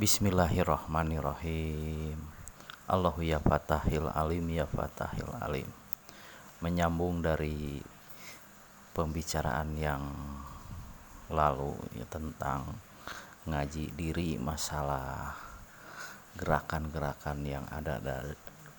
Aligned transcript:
Bismillahirrahmanirrahim. 0.00 2.16
Allahu 2.88 3.20
ya 3.20 3.36
fatahil 3.36 4.08
alim 4.08 4.48
ya 4.48 4.64
fatahil 4.64 5.28
alim. 5.44 5.68
Menyambung 6.64 7.20
dari 7.20 7.84
pembicaraan 8.96 9.76
yang 9.76 10.00
lalu 11.28 11.76
ya, 11.92 12.08
tentang 12.08 12.80
ngaji 13.44 13.92
diri 13.92 14.40
masalah 14.40 15.36
gerakan-gerakan 16.32 17.44
yang 17.44 17.68
ada 17.68 18.00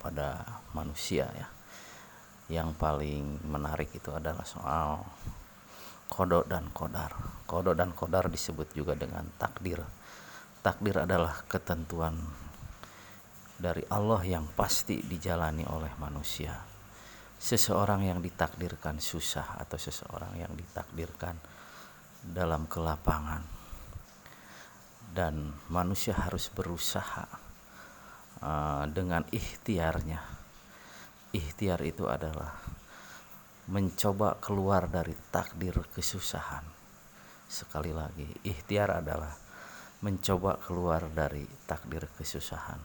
pada 0.01 0.41
manusia 0.73 1.29
ya. 1.37 1.45
Yang 2.49 2.81
paling 2.81 3.45
menarik 3.45 3.93
itu 3.93 4.09
adalah 4.09 4.41
soal 4.41 5.05
kodok 6.09 6.49
dan 6.49 6.73
kodar. 6.73 7.13
Kodok 7.45 7.77
dan 7.77 7.93
kodar 7.93 8.25
disebut 8.25 8.73
juga 8.73 8.97
dengan 8.97 9.29
takdir 9.37 9.85
takdir 10.61 11.01
adalah 11.01 11.41
ketentuan 11.49 12.21
dari 13.61 13.85
Allah 13.89 14.21
yang 14.25 14.45
pasti 14.53 15.01
dijalani 15.01 15.65
oleh 15.69 15.93
manusia. 15.97 16.57
Seseorang 17.41 18.05
yang 18.05 18.21
ditakdirkan 18.21 19.01
susah 19.01 19.57
atau 19.57 19.77
seseorang 19.77 20.37
yang 20.37 20.53
ditakdirkan 20.53 21.33
dalam 22.21 22.69
kelapangan 22.69 23.41
dan 25.11 25.49
manusia 25.67 26.13
harus 26.13 26.53
berusaha 26.53 27.25
uh, 28.45 28.85
dengan 28.85 29.25
ikhtiarnya. 29.33 30.21
Ikhtiar 31.33 31.81
itu 31.81 32.05
adalah 32.05 32.53
mencoba 33.71 34.37
keluar 34.37 34.85
dari 34.85 35.15
takdir 35.31 35.73
kesusahan. 35.95 36.63
Sekali 37.49 37.89
lagi, 37.95 38.27
ikhtiar 38.45 39.01
adalah 39.01 39.31
mencoba 40.01 40.57
keluar 40.57 41.05
dari 41.13 41.45
takdir 41.69 42.09
kesusahan. 42.17 42.81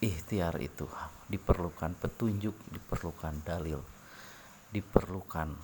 Ikhtiar 0.00 0.60
itu 0.60 0.88
diperlukan 1.28 1.96
petunjuk, 1.96 2.56
diperlukan 2.72 3.44
dalil, 3.44 3.80
diperlukan 4.72 5.56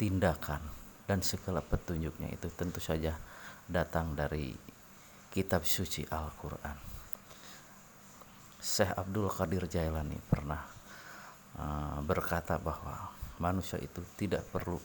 tindakan 0.00 0.60
dan 1.04 1.20
segala 1.20 1.60
petunjuknya 1.60 2.32
itu 2.32 2.48
tentu 2.52 2.80
saja 2.80 3.16
datang 3.68 4.16
dari 4.16 4.56
kitab 5.28 5.68
suci 5.68 6.08
Al-Qur'an. 6.08 6.76
Syekh 8.60 8.92
Abdul 8.92 9.28
Qadir 9.28 9.64
Jailani 9.68 10.20
pernah 10.20 10.60
uh, 11.56 12.00
berkata 12.04 12.60
bahwa 12.60 13.12
manusia 13.40 13.80
itu 13.80 14.04
tidak 14.20 14.44
perlu 14.52 14.76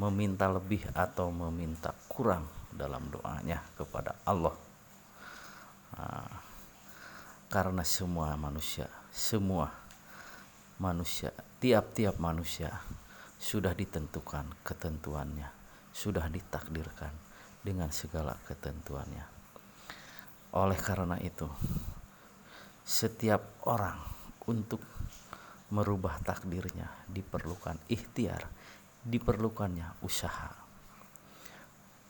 meminta 0.00 0.48
lebih 0.48 0.80
atau 0.96 1.28
meminta 1.28 1.92
kurang 2.08 2.48
dalam 2.72 3.12
doanya 3.12 3.60
kepada 3.76 4.16
Allah. 4.24 4.56
Karena 7.52 7.84
semua 7.84 8.32
manusia 8.40 8.88
semua 9.10 9.68
manusia 10.80 11.34
tiap-tiap 11.60 12.16
manusia 12.16 12.72
sudah 13.36 13.74
ditentukan 13.76 14.48
ketentuannya 14.64 15.50
sudah 15.90 16.30
ditakdirkan 16.30 17.10
dengan 17.60 17.90
segala 17.90 18.38
ketentuannya. 18.46 19.26
Oleh 20.56 20.78
karena 20.78 21.18
itu 21.20 21.50
setiap 22.86 23.60
orang 23.66 23.98
untuk 24.46 24.80
merubah 25.70 26.18
takdirnya 26.22 26.90
diperlukan 27.06 27.78
ikhtiar 27.86 28.46
diperlukannya 29.04 30.04
usaha. 30.04 30.52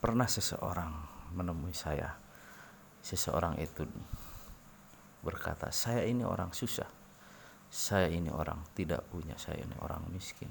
Pernah 0.00 0.26
seseorang 0.26 0.92
menemui 1.36 1.76
saya? 1.76 2.16
Seseorang 3.00 3.60
itu 3.60 3.86
berkata 5.20 5.68
saya 5.70 6.04
ini 6.08 6.24
orang 6.24 6.50
susah. 6.56 6.88
Saya 7.70 8.10
ini 8.10 8.32
orang 8.32 8.66
tidak 8.74 9.06
punya. 9.06 9.38
Saya 9.38 9.62
ini 9.62 9.76
orang 9.78 10.08
miskin. 10.10 10.50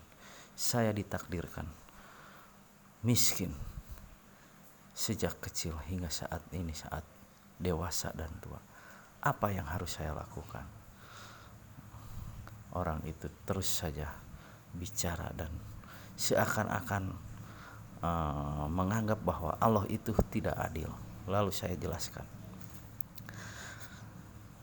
Saya 0.55 0.95
ditakdirkan 0.95 1.67
miskin 3.03 3.51
sejak 4.95 5.39
kecil 5.39 5.79
hingga 5.87 6.11
saat 6.11 6.43
ini 6.51 6.75
saat 6.75 7.03
dewasa 7.59 8.11
dan 8.15 8.31
tua. 8.39 8.59
Apa 9.19 9.51
yang 9.51 9.67
harus 9.67 9.99
saya 9.99 10.15
lakukan? 10.15 10.63
Orang 12.75 13.03
itu 13.03 13.27
terus 13.43 13.67
saja 13.67 14.07
bicara 14.71 15.33
dan 15.35 15.49
seakan-akan 16.19 17.15
uh, 18.03 18.67
menganggap 18.67 19.23
bahwa 19.23 19.55
Allah 19.63 19.87
itu 19.87 20.11
tidak 20.27 20.59
adil. 20.59 20.91
Lalu 21.31 21.55
saya 21.55 21.79
jelaskan. 21.79 22.27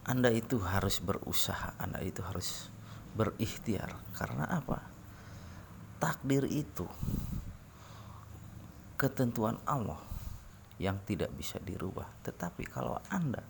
Anda 0.05 0.31
itu 0.31 0.61
harus 0.61 1.01
berusaha, 1.01 1.75
Anda 1.81 2.05
itu 2.05 2.21
harus 2.21 2.69
berikhtiar. 3.17 3.97
Karena 4.13 4.45
apa? 4.53 4.85
Takdir 5.97 6.45
itu 6.45 6.85
ketentuan 9.01 9.57
Allah 9.65 9.99
yang 10.77 11.01
tidak 11.09 11.33
bisa 11.33 11.57
dirubah. 11.57 12.07
Tetapi 12.21 12.69
kalau 12.69 13.01
Anda 13.09 13.41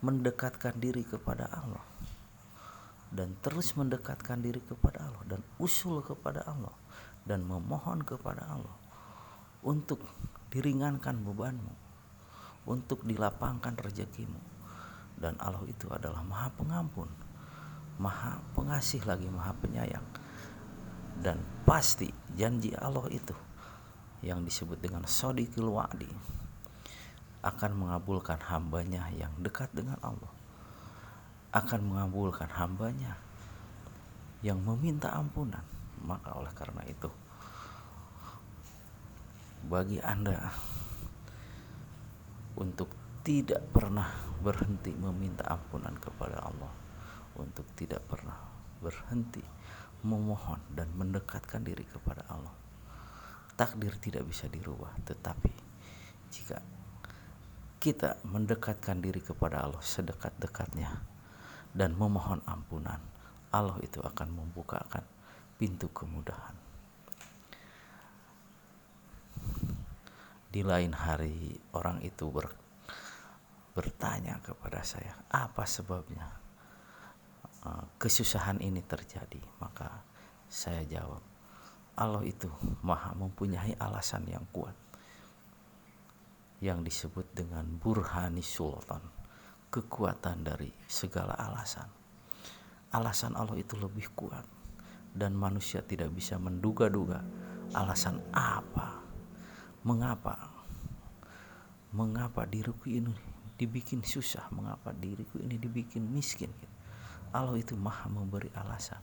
mendekatkan 0.00 0.80
diri 0.80 1.04
kepada 1.04 1.52
Allah 1.52 1.84
dan 3.14 3.38
terus 3.42 3.74
mendekatkan 3.78 4.42
diri 4.42 4.58
kepada 4.62 5.06
Allah 5.06 5.24
dan 5.26 5.40
usul 5.62 6.02
kepada 6.02 6.42
Allah 6.46 6.74
dan 7.26 7.42
memohon 7.42 8.06
kepada 8.06 8.46
Allah 8.46 8.76
untuk 9.66 9.98
diringankan 10.54 11.26
bebanmu, 11.26 11.74
untuk 12.70 13.02
dilapangkan 13.02 13.74
rezekimu. 13.82 14.38
Dan 15.16 15.34
Allah 15.42 15.64
itu 15.66 15.90
adalah 15.90 16.22
Maha 16.22 16.52
Pengampun, 16.54 17.10
Maha 17.98 18.38
Pengasih 18.54 19.02
lagi 19.08 19.26
Maha 19.26 19.56
Penyayang. 19.58 20.06
Dan 21.16 21.40
pasti 21.64 22.12
janji 22.36 22.70
Allah 22.76 23.08
itu 23.10 23.32
yang 24.20 24.44
disebut 24.44 24.76
dengan 24.78 25.08
sodikil 25.08 25.72
wa'di 25.72 26.08
akan 27.40 27.72
mengabulkan 27.72 28.36
hambanya 28.52 29.08
yang 29.16 29.32
dekat 29.40 29.72
dengan 29.72 29.96
Allah 30.04 30.35
akan 31.54 31.80
mengabulkan 31.86 32.50
hambanya 32.54 33.18
yang 34.42 34.62
meminta 34.62 35.10
ampunan 35.14 35.62
maka 36.04 36.34
oleh 36.36 36.52
karena 36.52 36.82
itu 36.86 37.08
bagi 39.66 39.98
Anda 39.98 40.52
untuk 42.56 42.94
tidak 43.26 43.66
pernah 43.74 44.06
berhenti 44.38 44.94
meminta 44.94 45.42
ampunan 45.50 45.98
kepada 45.98 46.46
Allah, 46.46 46.70
untuk 47.34 47.66
tidak 47.74 48.06
pernah 48.06 48.38
berhenti 48.78 49.42
memohon 50.06 50.62
dan 50.70 50.86
mendekatkan 50.94 51.66
diri 51.66 51.82
kepada 51.82 52.22
Allah. 52.30 52.54
Takdir 53.58 53.98
tidak 53.98 54.30
bisa 54.30 54.46
dirubah, 54.46 54.94
tetapi 55.02 55.50
jika 56.30 56.62
kita 57.82 58.22
mendekatkan 58.22 59.02
diri 59.02 59.18
kepada 59.18 59.66
Allah 59.66 59.82
sedekat-dekatnya 59.82 61.15
dan 61.76 61.92
memohon 61.92 62.40
ampunan, 62.48 62.98
Allah 63.52 63.76
itu 63.84 64.00
akan 64.00 64.32
membukakan 64.32 65.04
pintu 65.60 65.92
kemudahan. 65.92 66.56
Di 70.48 70.64
lain 70.64 70.96
hari 70.96 71.60
orang 71.76 72.00
itu 72.00 72.32
ber, 72.32 72.48
bertanya 73.76 74.40
kepada 74.40 74.80
saya, 74.80 75.12
apa 75.28 75.68
sebabnya 75.68 76.24
uh, 77.68 77.84
kesusahan 78.00 78.56
ini 78.64 78.80
terjadi? 78.80 79.44
Maka 79.60 80.00
saya 80.48 80.80
jawab, 80.88 81.20
Allah 81.92 82.24
itu 82.24 82.48
maha 82.80 83.12
mempunyai 83.12 83.76
alasan 83.76 84.24
yang 84.24 84.48
kuat 84.48 84.72
yang 86.64 86.80
disebut 86.80 87.36
dengan 87.36 87.68
burhani 87.68 88.40
sultan 88.40 89.04
kekuatan 89.76 90.40
dari 90.40 90.72
segala 90.88 91.36
alasan. 91.36 91.84
Alasan 92.96 93.36
Allah 93.36 93.60
itu 93.60 93.76
lebih 93.76 94.08
kuat 94.16 94.48
dan 95.12 95.36
manusia 95.36 95.84
tidak 95.84 96.16
bisa 96.16 96.40
menduga-duga 96.40 97.20
alasan 97.76 98.24
apa. 98.32 99.04
Mengapa? 99.84 100.48
Mengapa 101.92 102.48
diriku 102.48 102.88
ini 102.88 103.12
dibikin 103.60 104.00
susah? 104.00 104.48
Mengapa 104.48 104.96
diriku 104.96 105.44
ini 105.44 105.60
dibikin 105.60 106.08
miskin? 106.08 106.48
Allah 107.36 107.60
itu 107.60 107.76
maha 107.76 108.08
memberi 108.08 108.48
alasan 108.56 109.02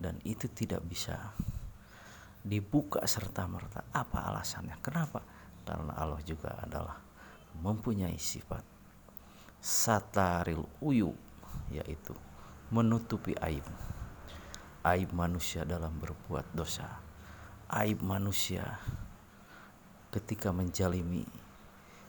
dan 0.00 0.16
itu 0.24 0.48
tidak 0.48 0.80
bisa 0.88 1.36
dibuka 2.40 3.04
serta 3.04 3.44
merta 3.44 3.84
apa 3.92 4.24
alasannya? 4.24 4.80
Kenapa? 4.80 5.20
Karena 5.68 5.92
Allah 6.00 6.24
juga 6.24 6.56
adalah 6.64 6.96
mempunyai 7.60 8.16
sifat 8.16 8.69
sataril 9.60 10.64
uyub 10.80 11.16
yaitu 11.68 12.16
menutupi 12.72 13.36
aib. 13.38 13.64
Aib 14.80 15.12
manusia 15.12 15.68
dalam 15.68 15.92
berbuat 16.00 16.56
dosa, 16.56 16.88
aib 17.68 18.00
manusia 18.00 18.80
ketika 20.08 20.50
menjalimi 20.56 21.28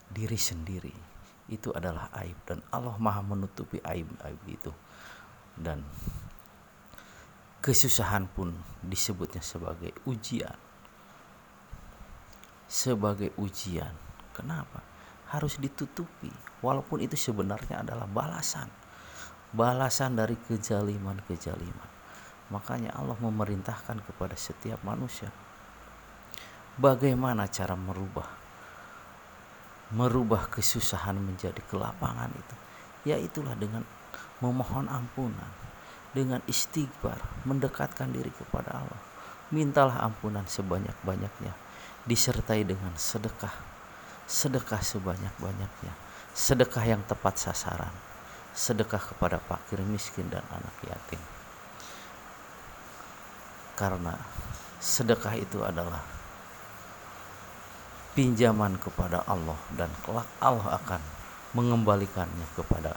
diri 0.07 0.39
sendiri 0.39 0.95
itu 1.51 1.67
adalah 1.75 2.07
aib. 2.23 2.39
Dan 2.47 2.63
Allah 2.71 2.95
Maha 2.95 3.19
menutupi 3.19 3.83
aib-aib 3.83 4.41
itu. 4.47 4.71
Dan 5.59 5.83
kesusahan 7.59 8.31
pun 8.31 8.55
disebutnya 8.79 9.43
sebagai 9.43 9.91
ujian. 10.07 10.55
Sebagai 12.71 13.35
ujian. 13.35 13.91
Kenapa 14.31 14.90
harus 15.31 15.57
ditutupi 15.57 16.31
walaupun 16.59 16.99
itu 17.01 17.15
sebenarnya 17.15 17.81
adalah 17.81 18.05
balasan. 18.05 18.67
Balasan 19.51 20.15
dari 20.15 20.39
kejaliman-kejaliman 20.47 21.91
makanya 22.51 22.91
Allah 22.99 23.15
memerintahkan 23.19 24.03
kepada 24.03 24.35
setiap 24.35 24.83
manusia 24.83 25.31
bagaimana 26.75 27.47
cara 27.47 27.79
merubah 27.79 28.27
merubah 29.91 30.47
kesusahan 30.47 31.19
menjadi 31.19 31.59
kelapangan 31.67 32.31
itu? 32.31 32.55
Yaitulah 33.11 33.55
dengan 33.59 33.83
memohon 34.39 34.87
ampunan 34.87 35.51
dengan 36.15 36.39
istighfar 36.47 37.19
mendekatkan 37.47 38.11
diri 38.11 38.31
kepada 38.31 38.83
Allah. 38.83 39.01
Mintalah 39.51 39.99
ampunan 40.07 40.47
sebanyak-banyaknya 40.47 41.51
disertai 42.07 42.63
dengan 42.63 42.95
sedekah 42.95 43.70
sedekah 44.31 44.79
sebanyak-banyaknya 44.79 45.91
sedekah 46.31 46.87
yang 46.87 47.03
tepat 47.03 47.35
sasaran 47.35 47.91
sedekah 48.55 49.03
kepada 49.11 49.43
fakir 49.43 49.83
miskin 49.83 50.31
dan 50.31 50.47
anak 50.55 50.75
yatim 50.87 51.19
karena 53.75 54.15
sedekah 54.79 55.35
itu 55.35 55.59
adalah 55.59 55.99
pinjaman 58.15 58.75
kepada 58.79 59.23
Allah 59.27 59.59
dan 59.75 59.91
kelak 60.03 60.27
Allah 60.39 60.79
akan 60.79 61.01
mengembalikannya 61.51 62.47
kepada 62.55 62.95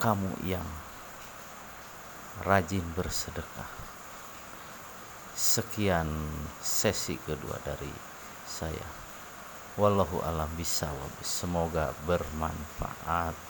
kamu 0.00 0.32
yang 0.48 0.64
rajin 2.44 2.84
bersedekah. 2.96 3.68
Sekian 5.36 6.08
sesi 6.60 7.16
kedua 7.20 7.56
dari 7.64 7.92
saya. 8.48 8.99
Wallahu 9.80 10.20
alam 10.20 10.52
bisawab. 10.60 11.24
Semoga 11.24 11.96
bermanfaat. 12.04 13.49